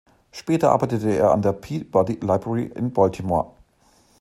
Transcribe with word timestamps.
Später 0.31 0.71
arbeitete 0.71 1.11
er 1.15 1.29
an 1.29 1.43
der 1.43 1.53
"Peabody 1.53 2.13
Library" 2.23 2.71
in 2.73 2.91
Baltimore. 2.91 3.51